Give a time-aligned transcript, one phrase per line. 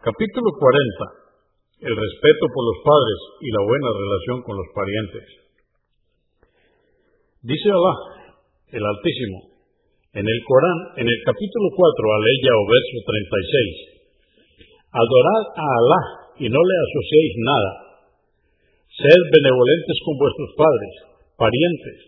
[0.00, 1.84] Capítulo 40.
[1.84, 5.24] El respeto por los padres y la buena relación con los parientes.
[7.44, 7.94] Dice Alá,
[8.72, 9.60] el Altísimo,
[10.16, 12.96] en el Corán, en el capítulo 4, aleya o verso
[14.72, 14.88] 36.
[14.88, 16.02] Adorad a Alá
[16.40, 17.72] y no le asociéis nada.
[19.04, 20.94] Sed benevolentes con vuestros padres,
[21.36, 21.98] parientes,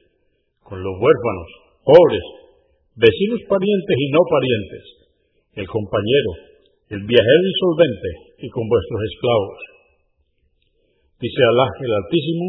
[0.64, 1.48] con los huérfanos,
[1.84, 2.24] pobres,
[2.96, 4.84] vecinos parientes y no parientes,
[5.60, 6.51] el compañero,
[6.92, 8.10] el viajero insolvente
[8.44, 9.58] y con vuestros esclavos.
[11.24, 12.46] Dice Alá el Altísimo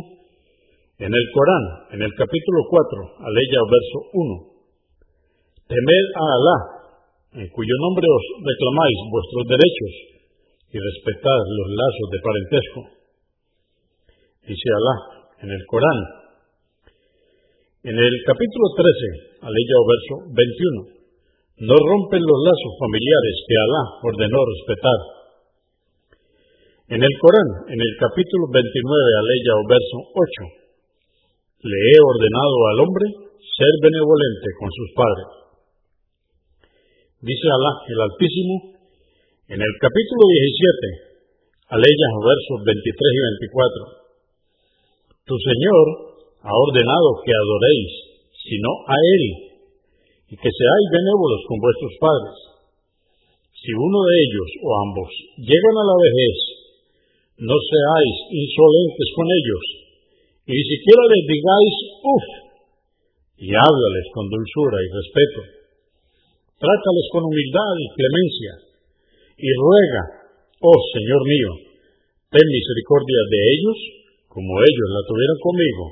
[0.99, 4.43] en el Corán, en el capítulo 4, aleya verso 1.
[5.71, 6.57] Temed a Alá,
[7.39, 9.93] en cuyo nombre os reclamáis vuestros derechos
[10.75, 12.79] y respetad los lazos de parentesco.
[14.43, 14.95] Dice Alá
[15.39, 15.99] en el Corán,
[17.87, 21.02] en el capítulo 13, aleya verso 21
[21.61, 24.99] no rompen los lazos familiares que Alá ordenó respetar.
[26.97, 32.77] En el Corán, en el capítulo 29, aleya o verso 8, le he ordenado al
[32.81, 33.05] hombre
[33.37, 35.29] ser benevolente con sus padres.
[37.21, 38.55] Dice Alá, el Altísimo,
[39.53, 45.85] en el capítulo 17, aleya o versos 23 y 24, Tu Señor
[46.41, 47.91] ha ordenado que adoréis,
[48.41, 49.52] sino a Él
[50.37, 52.37] que seáis benévolos con vuestros padres.
[53.53, 55.09] Si uno de ellos o ambos
[55.39, 56.37] llegan a la vejez,
[57.43, 59.63] no seáis insolentes con ellos,
[60.47, 62.27] y ni siquiera les digáis uff,
[63.39, 65.39] y háblales con dulzura y respeto.
[66.59, 68.53] Trátales con humildad y clemencia,
[69.37, 70.03] y ruega,
[70.59, 71.51] oh Señor mío,
[72.31, 73.77] ten misericordia de ellos
[74.33, 75.83] como ellos la tuvieron conmigo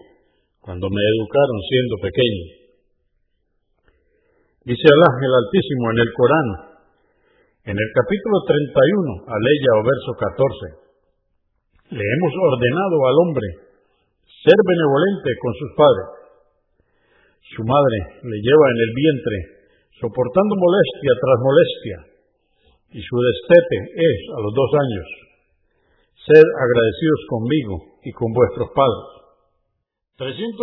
[0.61, 2.60] cuando me educaron siendo pequeño.
[4.61, 6.49] Dice Alá el Altísimo en el Corán,
[7.65, 13.47] en el capítulo 31, aleya o verso 14, le hemos ordenado al hombre
[14.21, 16.07] ser benevolente con sus padres.
[17.57, 19.37] Su madre le lleva en el vientre,
[19.97, 21.97] soportando molestia tras molestia,
[22.93, 25.07] y su destete es a los dos años.
[26.21, 29.09] Ser agradecidos conmigo y con vuestros padres.
[30.21, 30.53] 312.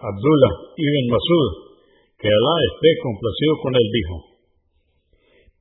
[0.00, 1.71] Abdullah ibn Masud
[2.22, 4.16] que Alá esté complacido con él, dijo,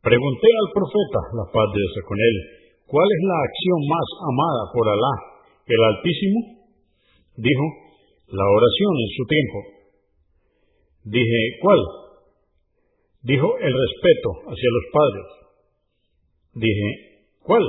[0.02, 2.36] Pregunté al profeta, la paz de Dios con él,
[2.86, 5.14] ¿cuál es la acción más amada por Alá,
[5.66, 6.40] el Altísimo?
[7.38, 7.66] Dijo,
[8.30, 9.58] la oración en su tiempo.
[11.06, 11.82] Dije, ¿cuál?
[13.24, 15.28] Dijo, el respeto hacia los padres.
[16.54, 16.90] Dije,
[17.42, 17.66] ¿cuál?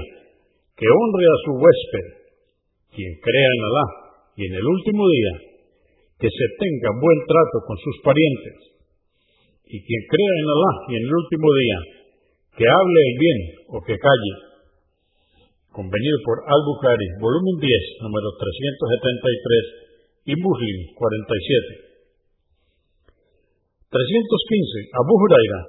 [0.80, 2.31] que honre a su huésped,
[2.96, 5.50] quien crea en Alá y en el último día,
[6.22, 8.78] que se tenga buen trato con sus parientes.
[9.66, 11.80] Y quien crea en Alá y en el último día,
[12.54, 13.40] que hable el bien
[13.74, 14.34] o que calle.
[15.74, 21.90] Convenido por Al-Bukhari, volumen 10, número 373 y Muslim 47.
[23.90, 25.02] 315.
[25.02, 25.60] Abu Huraira,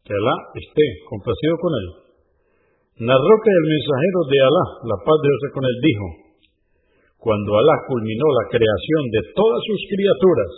[0.00, 1.86] que Alá esté complacido con él,
[3.04, 4.64] narró que el mensajero de Alá,
[4.96, 6.29] la paz de Dios con él, dijo,
[7.20, 10.52] cuando Alá culminó la creación de todas sus criaturas,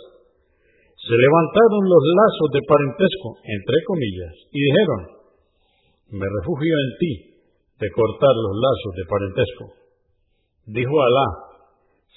[0.95, 5.01] se levantaron los lazos de parentesco, entre comillas, y dijeron,
[6.15, 7.13] me refugio en ti
[7.83, 9.65] de cortar los lazos de parentesco.
[10.71, 11.27] Dijo Alá,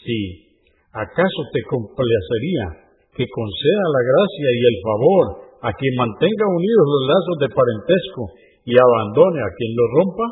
[0.07, 0.63] si
[0.95, 2.87] acaso te complacería
[3.19, 5.25] que conceda la gracia y el favor
[5.67, 8.23] a quien mantenga unidos los lazos de parentesco
[8.63, 10.27] y abandone a quien los rompa?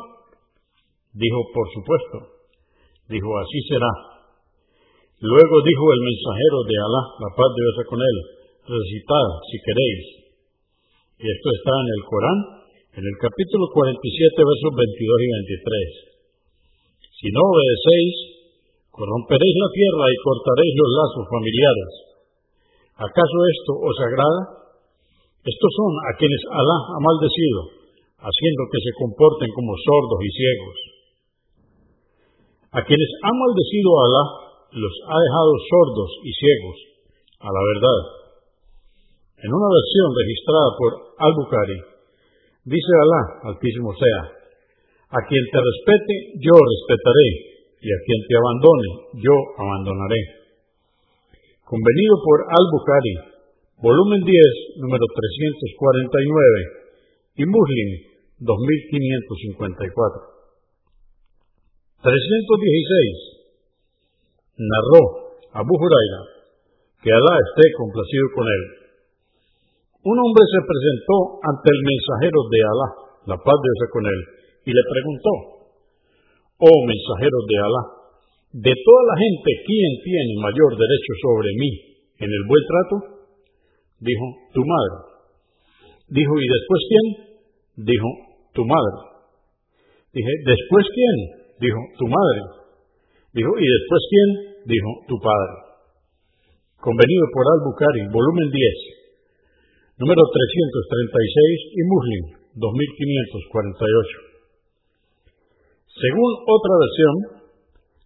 [1.11, 2.34] Dijo, por supuesto.
[3.05, 4.15] Dijo, así será.
[5.21, 8.17] Luego dijo el mensajero de Alá, la paz de Dios con él,
[8.65, 10.03] recitad si queréis.
[11.21, 12.39] Y esto está en el Corán,
[12.99, 13.95] en el capítulo 47,
[14.41, 15.65] versos 22 y
[17.15, 18.15] Si no obedecéis,
[18.91, 21.91] corromperéis la tierra y cortaréis los lazos familiares.
[22.95, 24.41] ¿Acaso esto os agrada?
[25.45, 27.59] Estos son a quienes Alá ha maldecido,
[28.17, 30.77] haciendo que se comporten como sordos y ciegos.
[32.75, 34.23] A quienes ha maldecido Alá,
[34.75, 36.75] los ha dejado sordos y ciegos
[37.39, 38.27] a la verdad.
[39.47, 41.79] En una versión registrada por Al-Bukhari,
[42.67, 44.27] dice Alá, Altísimo sea,
[45.07, 50.51] a quien te respete, yo respetaré, y a quien te abandone, yo abandonaré.
[51.63, 53.39] Convenido por Al-Bukhari,
[53.79, 60.34] volumen 10, número 349, y Muslim, 2554.
[62.05, 64.61] 316.
[64.61, 66.21] Narró Abu Huraira
[67.01, 68.63] que Alá esté complacido con él.
[70.05, 72.89] Un hombre se presentó ante el mensajero de Alá,
[73.33, 74.21] la paz de Dios con él,
[74.65, 75.31] y le preguntó,
[76.61, 77.83] oh mensajero de Alá,
[78.57, 81.71] de toda la gente, ¿quién tiene mayor derecho sobre mí
[82.21, 82.95] en el buen trato?
[84.01, 84.97] Dijo, tu madre.
[86.09, 87.05] Dijo, ¿y después quién?
[87.85, 88.09] Dijo,
[88.53, 88.97] tu madre.
[90.13, 91.44] Dije, ¿después quién?
[91.59, 92.41] Dijo, tu madre.
[93.33, 94.29] Dijo, ¿y después quién?
[94.65, 95.65] Dijo, tu padre
[96.85, 102.23] convenido por Al-Bukhari, volumen 10, número 336 y Muslim,
[102.61, 104.37] 2548.
[105.97, 107.15] Según otra versión,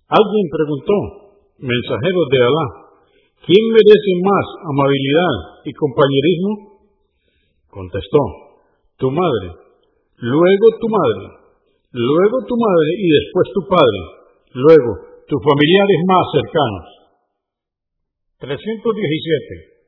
[0.08, 0.96] alguien preguntó,
[1.60, 2.68] mensajero de Alá,
[3.44, 5.36] ¿quién merece más amabilidad
[5.68, 6.80] y compañerismo?
[7.68, 8.24] Contestó,
[8.96, 9.60] tu madre,
[10.24, 11.39] luego tu madre,
[11.92, 14.00] luego tu madre y después tu padre,
[14.54, 14.92] luego
[15.26, 16.86] tus familiares más cercanos.
[18.40, 19.80] 317.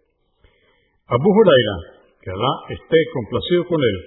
[1.07, 1.77] Abu Huraira,
[2.21, 3.97] que Alá esté complacido con él,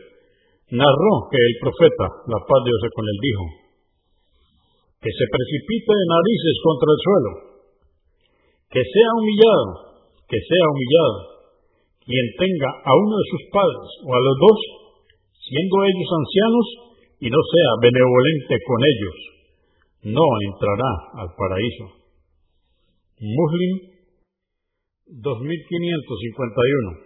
[0.79, 3.45] narró que el profeta, la paz de Dios con él, dijo,
[5.05, 7.33] que se precipite de narices contra el suelo,
[8.73, 9.67] que sea humillado,
[10.25, 11.17] que sea humillado,
[12.05, 14.59] quien tenga a uno de sus padres o a los dos,
[15.45, 16.67] siendo ellos ancianos,
[17.25, 19.17] y no sea benevolente con ellos,
[20.13, 20.93] no entrará
[21.25, 22.05] al paraíso.
[23.17, 23.97] Muslim
[25.09, 27.01] 2551.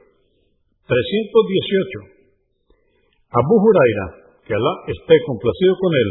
[0.91, 2.19] 318.
[3.31, 4.07] Abu Huraira,
[4.43, 6.11] que Alá esté complacido con él,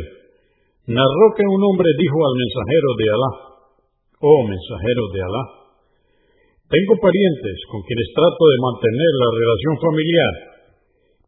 [0.96, 3.32] narró que un hombre dijo al mensajero de Alá,
[4.24, 5.44] oh mensajero de Alá,
[6.72, 10.34] tengo parientes con quienes trato de mantener la relación familiar,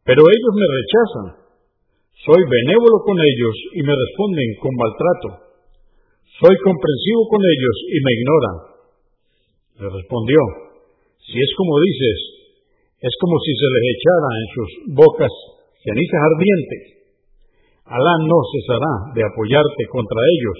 [0.08, 1.49] pero ellos me rechazan.
[2.20, 5.30] Soy benévolo con ellos y me responden con maltrato.
[6.36, 8.58] Soy comprensivo con ellos y me ignoran.
[9.80, 10.40] Le respondió,
[11.24, 12.18] si es como dices,
[13.00, 14.70] es como si se les echara en sus
[15.00, 15.34] bocas
[15.80, 16.84] cenizas ardientes.
[17.88, 20.60] Alá no cesará de apoyarte contra ellos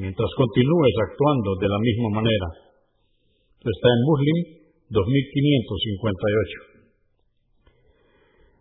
[0.00, 2.48] mientras continúes actuando de la misma manera.
[3.68, 4.38] está en Muslim
[4.88, 6.69] 2558.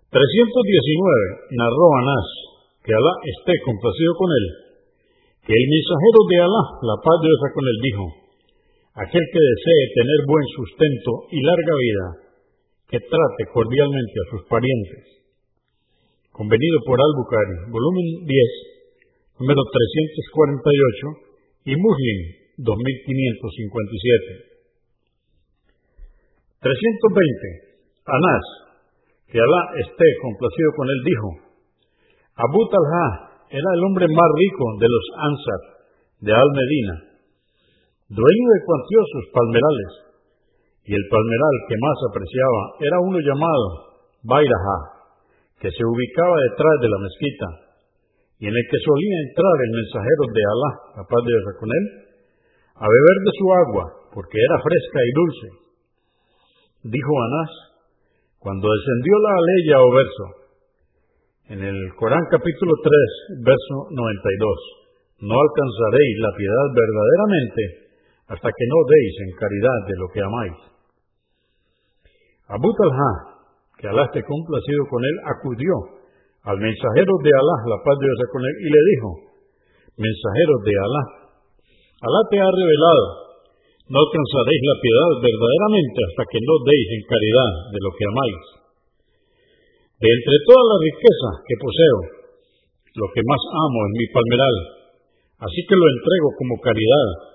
[0.10, 1.54] 319.
[1.54, 2.26] Narró Anás,
[2.82, 4.46] que Alá esté complacido con él,
[5.46, 8.10] que el mensajero de Alá, la paz de Dios con él, dijo,
[9.06, 12.26] Aquel que desee tener buen sustento y larga vida,
[12.90, 15.30] que trate cordialmente a sus parientes.
[16.34, 22.18] Convenido por Al-Bukhari, volumen 10, número 348 y Muslim
[22.58, 24.58] 2557.
[26.60, 27.70] 320.
[28.10, 28.69] Anás,
[29.32, 31.28] que Alá esté complacido con él, dijo,
[32.36, 33.08] Abu Talha
[33.50, 35.62] era el hombre más rico de los Ansar
[36.22, 37.10] de Al-Medina
[38.10, 39.92] dueño de cuantiosos palmerales,
[40.82, 43.66] y el palmeral que más apreciaba era uno llamado
[44.26, 44.80] Bairaha,
[45.62, 47.48] que se ubicaba detrás de la mezquita,
[48.42, 51.70] y en el que solía entrar el mensajero de Alá, la paz de Dios con
[51.70, 51.86] él,
[52.82, 55.48] a beber de su agua, porque era fresca y dulce.
[56.90, 57.52] Dijo Anás,
[58.40, 60.26] cuando descendió la aleya o verso,
[61.50, 67.64] en el Corán capítulo 3, verso 92, no alcanzaréis la piedad verdaderamente
[68.32, 70.58] hasta que no deis en caridad de lo que amáis.
[72.48, 73.12] Abu Talha,
[73.78, 75.74] que Alá esté complacido con él, acudió
[76.48, 79.10] al mensajero de Alá, la paz de con él, y le dijo,
[79.98, 81.04] mensajero de Alá,
[82.00, 83.29] Alá te ha revelado,
[83.90, 88.42] no alcanzaréis la piedad verdaderamente hasta que no deis en caridad de lo que amáis.
[90.00, 92.00] De entre todas las riquezas que poseo,
[93.02, 94.56] lo que más amo es mi palmeral,
[95.42, 97.30] así que lo entrego como caridad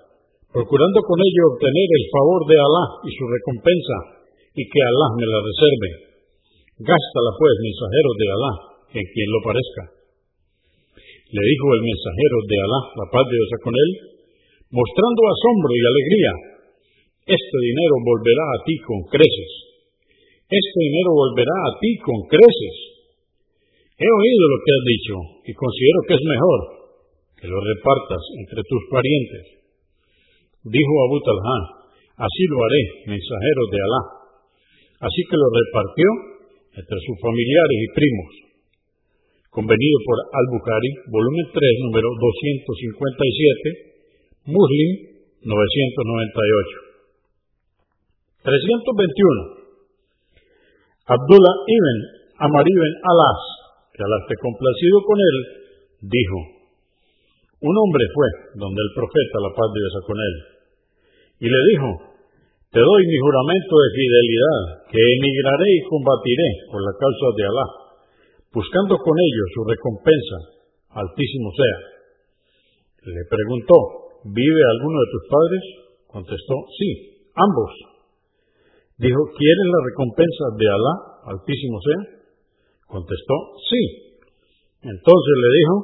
[0.55, 3.97] procurando con ello obtener el favor de Alá y su recompensa,
[4.55, 5.89] y que Alá me la reserve.
[6.79, 8.53] Gástala pues, mensajero de Alá,
[8.95, 9.83] en quien lo parezca.
[11.27, 14.14] le dijo el mensajero de Alá, la paz de Dios con él,
[14.71, 16.33] mostrando asombro y alegría,
[17.25, 19.51] este dinero volverá a ti con creces.
[20.45, 22.75] Este dinero volverá a ti con creces.
[23.97, 25.15] He oído lo que has dicho
[25.49, 26.59] y considero que es mejor
[27.41, 29.43] que lo repartas entre tus parientes.
[30.69, 31.57] Dijo Abu Talha,
[32.17, 34.01] así lo haré, mensajero de Alá.
[35.09, 36.07] Así que lo repartió
[36.77, 38.31] entre sus familiares y primos.
[39.49, 43.94] Convenido por Al-Bukhari, volumen 3, número 257,
[44.45, 44.89] Muslim
[45.41, 46.85] 998.
[48.45, 49.65] 321.
[51.05, 51.97] Abdullah ibn
[52.45, 53.41] Amar ibn Alas,
[53.89, 55.37] que Alá esté complacido con él,
[56.03, 56.37] dijo,
[57.63, 60.35] un hombre fue donde el profeta, la paz de con él,
[61.41, 61.89] y le dijo,
[62.69, 64.61] te doy mi juramento de fidelidad,
[64.91, 67.67] que emigraré y combatiré por la causa de Alá,
[68.53, 70.37] buscando con ello su recompensa,
[71.01, 71.77] altísimo sea.
[73.09, 75.63] Le preguntó, ¿vive alguno de tus padres?
[76.09, 76.89] Contestó, sí,
[77.37, 77.71] ambos.
[78.97, 80.93] Dijo, ¿quieres la recompensa de Alá,
[81.35, 82.01] altísimo sea?
[82.87, 83.35] Contestó,
[83.69, 83.81] sí.
[84.81, 85.75] Entonces le dijo,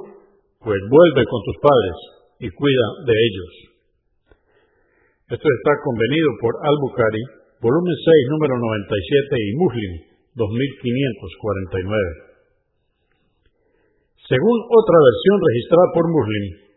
[0.64, 1.98] pues vuelve con tus padres
[2.40, 3.52] y cuida de ellos.
[5.32, 7.24] Esto está convenido por Al-Bukhari,
[7.62, 9.92] volumen 6, número 97 y Muslim,
[10.36, 12.32] 2549.
[14.28, 16.71] Según otra versión registrada por Muslim,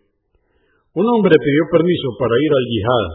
[0.95, 3.09] un hombre pidió permiso para ir al yihad.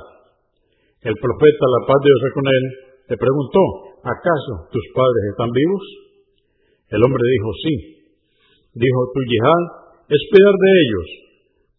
[0.99, 2.63] El profeta, la paz de Dios con él,
[3.07, 3.61] le preguntó,
[4.03, 5.83] ¿acaso tus padres están vivos?
[6.91, 7.73] El hombre dijo, sí.
[8.75, 9.63] Dijo, tu yihad
[10.11, 11.07] es cuidar de ellos,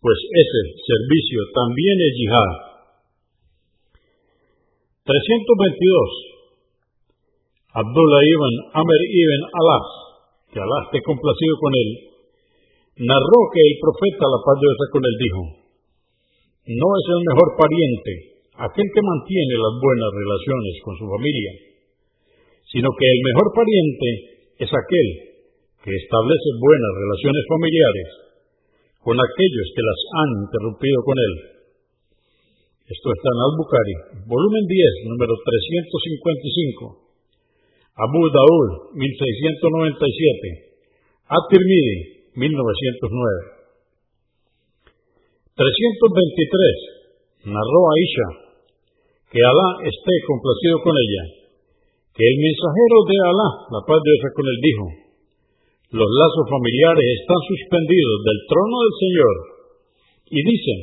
[0.00, 2.52] pues ese servicio también es yihad.
[5.04, 6.30] 322.
[7.76, 9.88] Abdullah ibn Amr ibn Alas,
[10.48, 11.90] que Alá esté complacido con él,
[13.04, 15.59] narró que el profeta, la paz de Dios con él, dijo,
[16.66, 21.56] no es el mejor pariente aquel que mantiene las buenas relaciones con su familia,
[22.68, 25.08] sino que el mejor pariente es aquel
[25.80, 28.08] que establece buenas relaciones familiares
[29.00, 31.56] con aquellos que las han interrumpido con él.
[32.84, 33.96] Esto está en Al-Bukhari,
[34.28, 37.00] volumen 10, número 355.
[37.96, 41.32] Abu Daud, 1697.
[41.32, 43.59] At-Tirmidhi, 1909.
[45.60, 47.52] 323.
[47.52, 48.28] Narró Aisha,
[49.28, 51.24] que Alá esté complacido con ella,
[52.16, 54.86] que el mensajero de Alá, la paz de Dios con él, dijo,
[56.00, 59.34] los lazos familiares están suspendidos del trono del Señor
[60.32, 60.78] y dicen,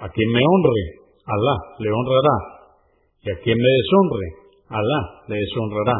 [0.00, 0.84] a quien me honre,
[1.28, 2.36] Alá le honrará,
[3.20, 4.28] y a quien me deshonre,
[4.80, 5.98] Alá le deshonrará.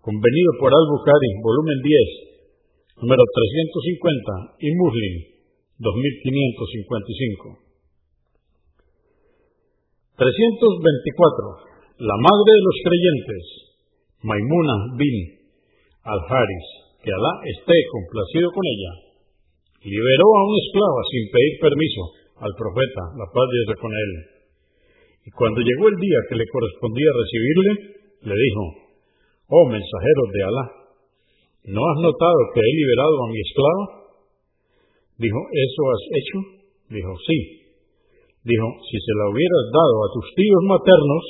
[0.00, 5.35] Convenido por Al-Bukhari, volumen 10, número 350 y Muslim,
[5.78, 7.66] 2555.
[10.16, 11.76] 324.
[12.00, 13.44] La madre de los creyentes,
[14.24, 15.16] Maimuna bin
[16.04, 16.66] al-Haris,
[17.04, 18.92] que Alá esté complacido con ella,
[19.84, 22.02] liberó a una esclava sin pedir permiso
[22.40, 24.10] al profeta, la paz de con él.
[25.24, 27.72] Y cuando llegó el día que le correspondía recibirle,
[28.24, 28.62] le dijo,
[29.52, 30.64] oh mensajero de Alá,
[31.76, 34.05] ¿no has notado que he liberado a mi esclava?
[35.16, 36.38] Dijo, ¿eso has hecho?
[36.92, 37.38] Dijo, sí.
[38.44, 41.24] Dijo, si se la hubieras dado a tus tíos maternos,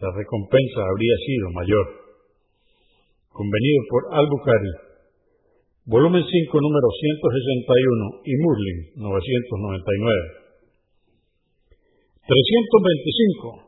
[0.00, 1.86] la recompensa habría sido mayor.
[3.32, 4.72] Convenido por Al-Bukhari,
[5.86, 10.46] volumen 5, número 161 y Muslim, 999.
[12.26, 13.66] 325.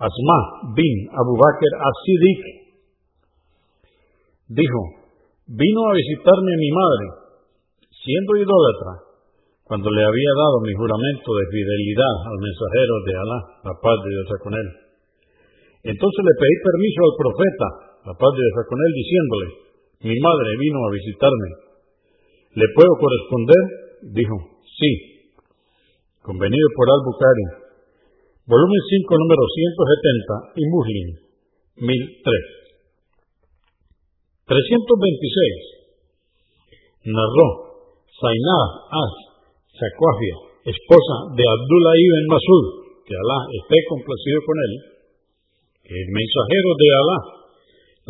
[0.00, 0.40] Asma
[0.76, 2.60] bin Abu Bakr as-Siddiq
[4.50, 4.80] dijo,
[5.46, 7.06] vino a visitarme mi madre,
[8.00, 9.10] siendo idólatra,
[9.70, 13.38] cuando le había dado mi juramento de fidelidad al mensajero de Alá,
[13.70, 14.68] la paz de Dios con él.
[15.94, 17.66] Entonces le pedí permiso al profeta,
[18.10, 19.46] la paz de Dios con él, diciéndole,
[20.10, 21.50] mi madre vino a visitarme.
[22.56, 23.62] ¿Le puedo corresponder?
[24.10, 24.90] Dijo, sí.
[26.24, 27.46] Convenido por Al-Bukhari,
[28.50, 31.14] volumen 5, número 170 y Muslim,
[31.78, 32.26] 1003.
[34.50, 37.06] 326.
[37.06, 37.69] Narró
[38.18, 39.30] Zainab As
[39.80, 40.36] Sacuafia,
[40.66, 42.64] esposa de Abdullah ibn Masud,
[43.08, 44.72] que Alá esté complacido con él,
[45.88, 47.18] el mensajero de Alá,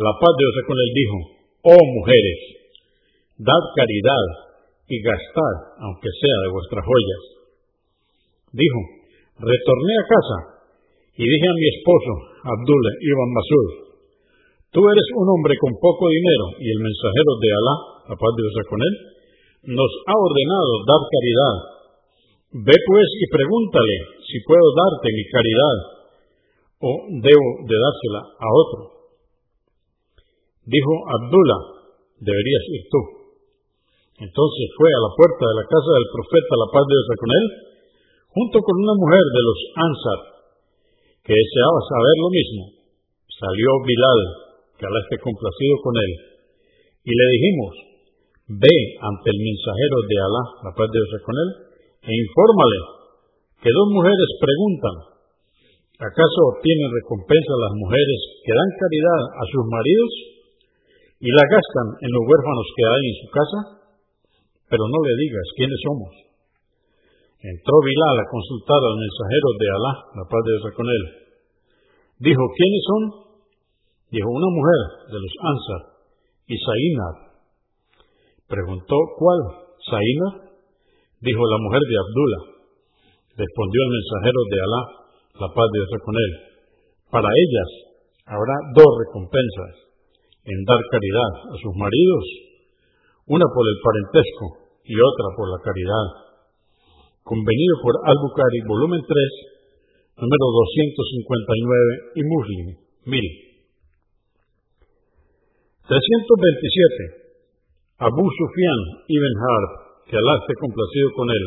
[0.03, 1.17] la paz de Dios con él, dijo,
[1.63, 2.39] oh mujeres,
[3.39, 4.25] dad caridad
[4.91, 7.23] y gastad, aunque sea de vuestras joyas.
[8.51, 8.79] Dijo,
[9.39, 10.37] retorné a casa
[11.15, 12.11] y dije a mi esposo,
[12.51, 13.67] Abdullah ibn Masud,
[14.75, 17.75] tú eres un hombre con poco dinero y el mensajero de Alá,
[18.11, 18.95] la paz de Dios con él,
[19.63, 21.55] nos ha ordenado dar caridad.
[22.65, 25.77] Ve pues y pregúntale si puedo darte mi caridad
[26.81, 26.89] o
[27.21, 28.81] debo de dársela a otro.
[30.65, 31.61] Dijo Abdullah,
[32.19, 33.01] deberías ir tú.
[34.21, 37.31] Entonces fue a la puerta de la casa del profeta, la paz de Dios con
[37.33, 37.45] él,
[38.33, 40.21] junto con una mujer de los Ansar,
[41.25, 42.63] que deseaba saber lo mismo.
[43.25, 44.21] Salió Bilal,
[44.77, 46.11] que Alá esté complacido con él,
[47.01, 47.90] y le dijimos,
[48.59, 51.49] ve ante el mensajero de Alá, la paz de Dios con él,
[52.03, 52.79] e infórmale
[53.61, 54.95] que dos mujeres preguntan,
[56.01, 60.11] ¿acaso obtienen recompensa las mujeres que dan caridad a sus maridos
[61.21, 63.59] y la gastan en los huérfanos que hay en su casa?
[64.65, 66.11] Pero no le digas quiénes somos.
[67.41, 71.03] Entró Bilal a consultar al mensajero de Alá, la paz de Dios con él.
[72.21, 73.03] Dijo, ¿quiénes son?
[74.09, 75.81] Dijo, una mujer de los Ansar
[76.49, 76.57] y
[78.51, 79.39] Preguntó, ¿cuál?
[79.79, 80.51] ¿Saína?
[81.23, 82.43] Dijo la mujer de Abdullah.
[83.39, 84.81] Respondió el mensajero de Alá,
[85.39, 86.31] la paz de Dios con él.
[87.07, 87.69] Para ellas
[88.27, 89.71] habrá dos recompensas
[90.43, 92.23] en dar caridad a sus maridos,
[93.31, 94.45] una por el parentesco
[94.83, 96.07] y otra por la caridad.
[97.23, 102.65] Convenido por Al-Bukhari, volumen 3, número 259 y Muslim,
[103.15, 103.15] 1000.
[105.87, 107.20] 327.
[108.01, 109.71] Abu Sufyan ibn Harb,
[110.09, 111.45] que Alá esté complacido con él,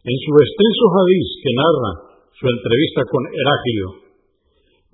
[0.00, 1.92] en su extenso hadiz que narra
[2.32, 3.86] su entrevista con Heráclio,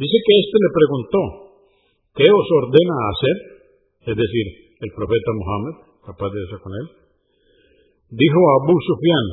[0.03, 1.21] dice que éste le preguntó,
[2.11, 3.37] ¿qué os ordena hacer?
[4.11, 4.47] Es decir,
[4.83, 5.75] el profeta Muhammad,
[6.11, 6.87] capaz de eso con él.
[8.19, 9.27] Dijo Abu Sufyan,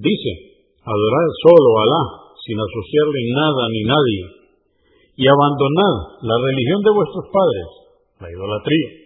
[0.00, 0.32] dice,
[0.80, 2.04] adorar solo a Alá,
[2.40, 4.22] sin asociarle nada ni nadie,
[5.12, 7.68] y abandonad la religión de vuestros padres,
[8.16, 9.01] la idolatría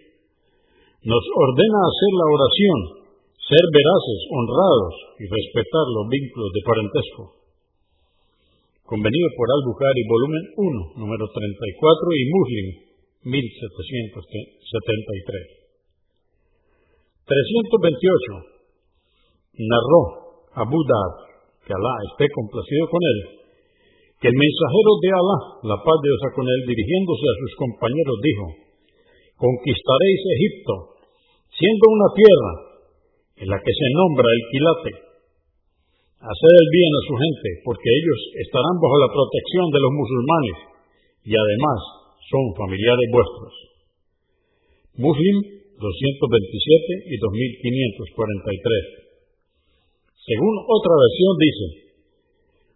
[1.03, 3.05] nos ordena hacer la oración,
[3.37, 7.37] ser veraces, honrados y respetar los vínculos de parentesco.
[8.87, 12.67] Convenido por Al-Bukhari, volumen 1, número 34 y Muslim,
[13.27, 15.67] 1773.
[17.27, 19.59] 328.
[19.59, 21.11] Narró Abu Dhab,
[21.67, 23.43] que Alá esté complacido con él,
[24.23, 28.23] que el mensajero de Alá, la paz de Dios con él, dirigiéndose a sus compañeros,
[28.23, 28.66] dijo,
[29.37, 30.97] conquistaréis Egipto
[31.53, 32.53] siendo una tierra
[33.37, 34.93] en la que se nombra el quilate.
[36.17, 40.57] Hacer el bien a su gente, porque ellos estarán bajo la protección de los musulmanes
[41.29, 41.79] y además
[42.25, 43.53] son familiares vuestros.
[44.97, 45.37] Muslim
[45.77, 49.05] 227 y 2543.
[50.25, 51.67] Según otra versión dice,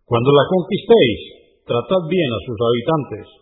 [0.06, 1.19] cuando la conquistéis,
[1.65, 3.40] tratad bien a sus habitantes,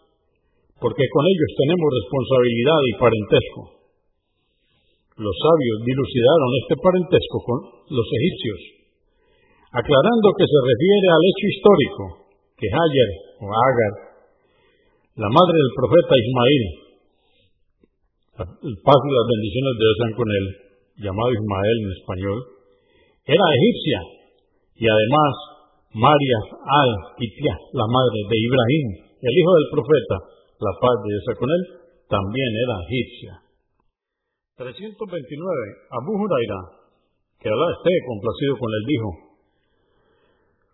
[0.79, 3.61] porque con ellos tenemos responsabilidad y parentesco.
[5.19, 7.59] Los sabios dilucidaron este parentesco con
[7.91, 8.59] los egipcios,
[9.75, 12.03] aclarando que se refiere al hecho histórico
[12.55, 13.11] que Hayer
[13.43, 13.93] o Agar,
[15.19, 16.63] la madre del profeta Ismael,
[18.39, 20.45] el paz y las bendiciones de Dios con él,
[21.03, 22.39] llamado Ismael en español,
[23.27, 23.99] era egipcia
[24.79, 25.31] y además
[25.91, 28.87] María al-Kitia, la madre de Ibrahim,
[29.19, 31.63] el hijo del profeta, la paz de Dios con él,
[32.11, 33.33] también era egipcia.
[34.59, 34.91] 329.
[36.03, 36.59] Abu Huraira,
[37.39, 39.09] que Alá esté complacido con él, dijo,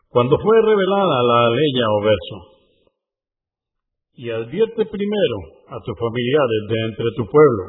[0.10, 2.38] cuando fue revelada la ley o verso,
[4.16, 5.38] y advierte primero
[5.70, 7.64] a tus familiares de entre tu pueblo,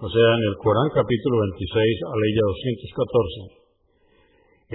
[0.00, 1.70] o sea, en el Corán capítulo 26,
[2.08, 2.42] aleya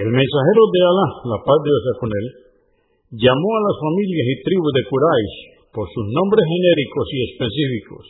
[0.00, 2.26] el mensajero de Alá, la paz de Dios con él,
[3.20, 8.04] llamó a las familias y tribus de Quraysh por sus nombres genéricos y específicos,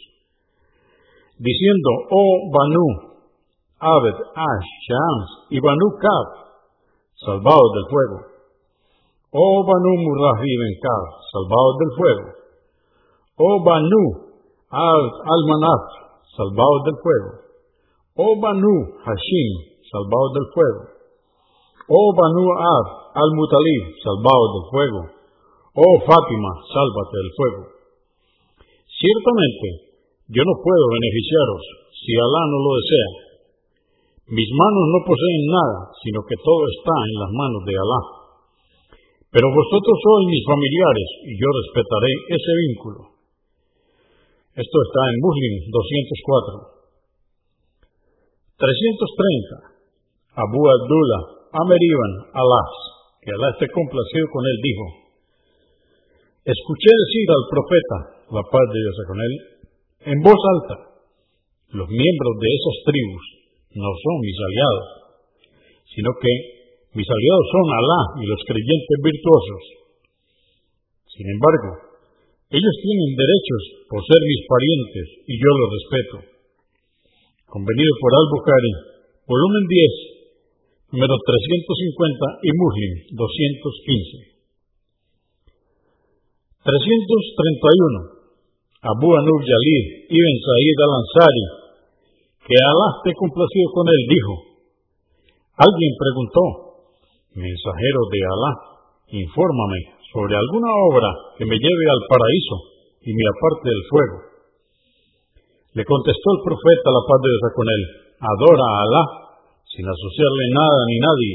[1.43, 2.87] diciendo, oh Banu,
[3.83, 6.27] Abed, Ash, Shams y Banu Kab,
[7.27, 8.19] salvados del fuego.
[9.35, 12.27] Oh Banu Murrahi Ben Kab, salvados del fuego.
[13.37, 14.03] Oh Banu
[14.71, 15.83] Al-Manaf,
[16.39, 17.31] salvados del fuego.
[18.15, 19.53] Oh Banu Hashim,
[19.91, 20.83] salvados del fuego.
[21.91, 25.16] Oh Banu Ab Al-Mutalib, salvados del fuego.
[25.77, 27.63] Oh Fátima, sálvate del fuego.
[28.89, 29.93] Ciertamente,
[30.33, 31.63] yo no puedo beneficiaros
[32.01, 33.11] si Alá no lo desea.
[34.33, 38.01] Mis manos no poseen nada, sino que todo está en las manos de Alá.
[39.29, 43.01] Pero vosotros sois mis familiares y yo respetaré ese vínculo.
[44.57, 46.73] Esto está en Muslim 204.
[48.65, 50.41] 330.
[50.41, 52.73] Abu Abdullah Amer ibn Alas,
[53.21, 55.06] que Alá esté complacido con él, dijo,
[56.47, 57.97] Escuché decir al profeta,
[58.39, 59.35] la paz de Dios con él,
[60.15, 60.79] en voz alta,
[61.75, 63.25] los miembros de esas tribus
[63.75, 64.89] no son mis aliados,
[65.91, 66.33] sino que
[66.95, 69.63] mis aliados son Alá y los creyentes virtuosos.
[71.19, 71.71] Sin embargo,
[72.55, 76.17] ellos tienen derechos por ser mis parientes y yo los respeto.
[77.51, 78.73] Convenido por Al-Bukhari,
[79.27, 79.65] volumen
[80.95, 84.36] 10, número 350 y Muslim 215.
[86.67, 88.19] 331.
[88.83, 91.47] Abu Anub Yalid ibn Said al-Ansari,
[92.43, 94.35] que Alá esté complacido con él, dijo,
[95.63, 96.43] alguien preguntó,
[97.39, 98.53] mensajero de Alá,
[99.15, 102.57] infórmame sobre alguna obra que me lleve al paraíso
[102.99, 104.19] y me aparte del fuego.
[105.79, 107.83] Le contestó el profeta, la paz de Dios con él,
[108.27, 109.05] adora a Alá
[109.71, 111.35] sin asociarle nada ni nadie.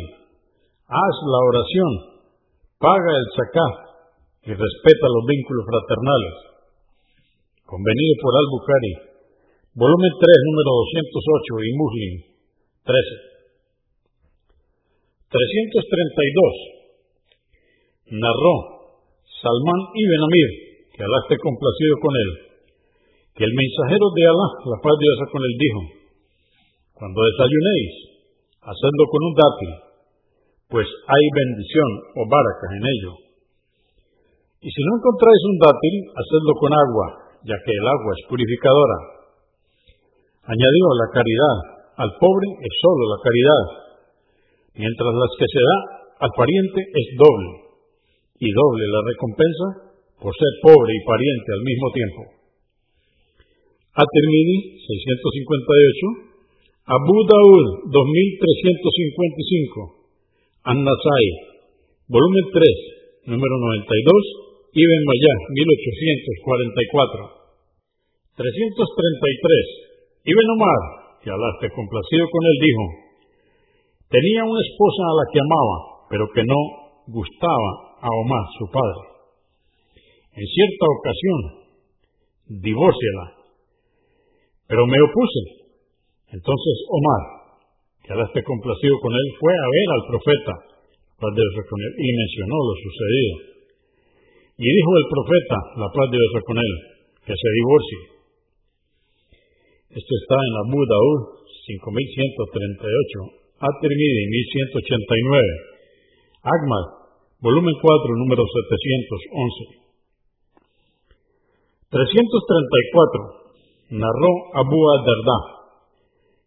[0.91, 1.91] Haz la oración,
[2.79, 3.90] paga el zakat
[4.41, 6.49] y respeta los vínculos fraternales.
[7.65, 8.93] Convenido por Al-Bukhari,
[9.77, 12.25] volumen 3, número 208 y Muslim
[12.83, 13.29] 13.
[15.29, 18.17] 332.
[18.17, 18.57] Narró
[19.39, 20.49] Salman ibn Amir,
[20.91, 22.29] que Alá esté complacido con él,
[23.37, 25.81] que el mensajero de Alá, la paz de Dios con él, dijo,
[26.97, 27.93] cuando desayunéis,
[28.59, 29.71] hacedlo con un dátil,
[30.67, 33.30] pues hay bendición o baracas en ello
[34.61, 39.25] y si no encontráis un dátil, hacedlo con agua, ya que el agua es purificadora.
[40.45, 41.81] Añadió la caridad.
[41.97, 43.65] Al pobre es solo la caridad,
[44.77, 45.77] mientras las que se da
[46.21, 47.73] al pariente es doble,
[48.37, 52.21] y doble la recompensa por ser pobre y pariente al mismo tiempo.
[53.97, 61.25] At-Tirmidhi 658, Abu Daud 2355, An-Nasai,
[62.09, 67.43] volumen 3, número 92 Ibn Mayá, 1844.
[68.39, 70.31] 333.
[70.31, 70.81] Ibn Omar,
[71.19, 72.83] que Alá esté complacido con él, dijo,
[74.07, 76.59] tenía una esposa a la que amaba, pero que no
[77.11, 79.11] gustaba a Omar, su padre.
[80.39, 81.39] En cierta ocasión,
[82.63, 83.43] divórciala,
[84.71, 85.67] pero me opuse.
[86.31, 87.23] Entonces Omar,
[88.07, 90.53] que Alá esté complacido con él, fue a ver al profeta,
[91.27, 93.50] y mencionó lo sucedido.
[94.61, 96.73] Y dijo el profeta, la paz de Dios con él,
[97.25, 98.01] que se divorcie.
[99.89, 106.85] Esto está en Abu Daud 5138, At-Tirmidhi 1189, Ahmad,
[107.41, 109.81] volumen 4, número 711.
[111.89, 113.97] 334.
[113.97, 115.73] Narró Abu ad-Darda,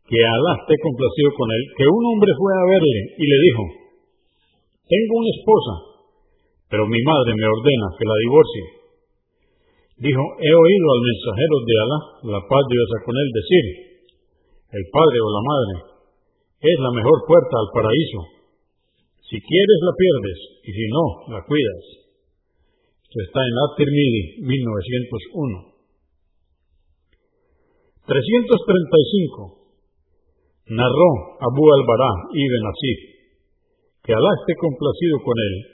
[0.07, 3.62] que Alá esté complacido con él, que un hombre fue a verle y le dijo,
[4.87, 5.93] tengo una esposa
[6.68, 8.64] pero mi madre me ordena que la divorcie.
[9.94, 11.98] Dijo, he oído al mensajero de Alá,
[12.35, 13.64] la paz de Dios con él, decir,
[14.74, 15.74] el padre o la madre
[16.59, 18.20] es la mejor puerta al paraíso.
[19.22, 21.85] Si quieres la pierdes y si no, la cuidas.
[23.05, 25.74] Esto está en At-Tirmidhi, 1901.
[28.07, 29.64] 335.
[30.74, 33.00] Narró Abu al-Bara ibn Asif,
[34.03, 35.73] que Alá esté complacido con él,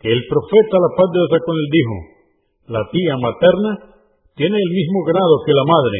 [0.00, 1.96] que el profeta, la paz de Dios con él, dijo,
[2.68, 3.70] la tía materna
[4.36, 5.98] tiene el mismo grado que la madre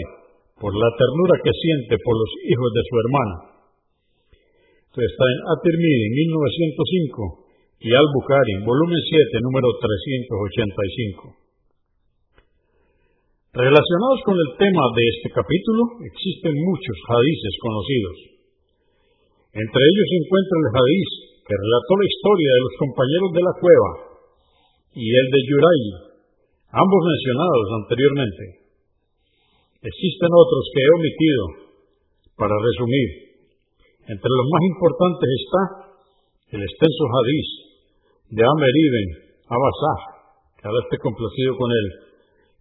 [0.61, 3.37] por la ternura que siente por los hijos de su hermana.
[4.89, 11.37] Esto está en At-Tirmidhi, 1905, y Al-Bukhari, volumen 7, número 385.
[13.57, 18.17] Relacionados con el tema de este capítulo, existen muchos hadices conocidos.
[19.57, 21.11] Entre ellos se encuentra el hadiz
[21.47, 23.91] que relató la historia de los compañeros de la cueva,
[24.99, 25.83] y el de Yuray,
[26.75, 28.45] ambos mencionados anteriormente.
[29.87, 31.45] Existen otros que he omitido
[32.35, 33.09] para resumir.
[34.11, 35.63] Entre los más importantes está
[36.57, 37.49] el extenso hadiz
[38.35, 39.09] de Amer ibn
[39.47, 40.01] Abasah,
[40.59, 41.87] que ahora esté complacido con él,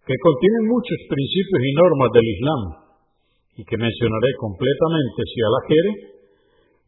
[0.06, 2.62] que contiene muchos principios y normas del Islam
[3.58, 5.92] y que mencionaré completamente si Allah quiere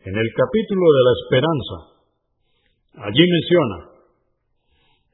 [0.09, 1.77] en el capítulo de la esperanza,
[3.05, 3.79] allí menciona,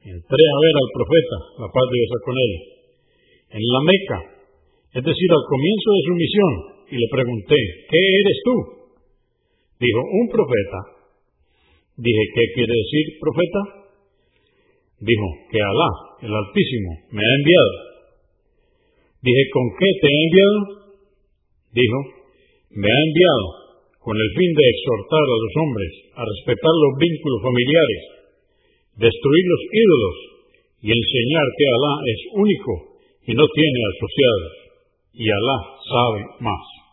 [0.07, 2.53] entré a ver al profeta, la paz de Dios con él,
[3.59, 4.19] en la Meca,
[4.95, 6.51] es decir, al comienzo de su misión,
[6.85, 7.57] y le pregunté,
[7.91, 8.55] ¿qué eres tú?
[9.83, 10.79] Dijo, un profeta.
[11.97, 13.61] Dije, ¿qué quiere decir profeta?
[15.03, 15.91] Dijo, que Alá,
[16.23, 17.75] el Altísimo, me ha enviado.
[19.19, 20.59] Dije, ¿con qué te ha enviado?
[21.73, 21.99] Dijo,
[22.69, 23.64] me ha enviado
[24.05, 28.01] con el fin de exhortar a los hombres a respetar los vínculos familiares,
[29.01, 30.17] destruir los ídolos
[30.85, 32.73] y enseñar que Alá es único
[33.25, 34.53] y no tiene asociados,
[35.09, 35.57] y Alá
[35.89, 36.84] sabe más.